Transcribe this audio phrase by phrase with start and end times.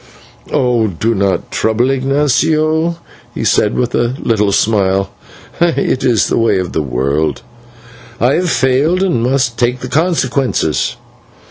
[0.47, 2.97] "Do not trouble, Ignatio,"
[3.35, 5.11] he said, with a little smile,
[5.59, 7.43] "it is the way of the world.
[8.19, 10.95] I have failed, and must take the consequences.